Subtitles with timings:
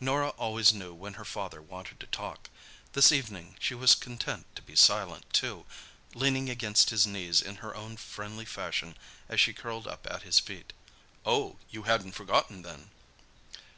[0.00, 2.48] Norah always knew when her father wanted to talk.
[2.94, 5.66] This evening she was content to be silent, too,
[6.14, 8.96] leaning against his knee in her own friendly fashion
[9.28, 10.72] as she curled up at his feet.
[11.26, 12.92] "Oh, you hadn't forgotten, then?"